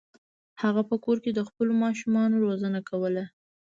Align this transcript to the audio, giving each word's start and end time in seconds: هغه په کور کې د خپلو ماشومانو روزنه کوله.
هغه 0.61 0.81
په 0.89 0.95
کور 1.03 1.17
کې 1.23 1.31
د 1.33 1.39
خپلو 1.47 1.71
ماشومانو 1.83 2.35
روزنه 2.45 2.79
کوله. 2.89 3.23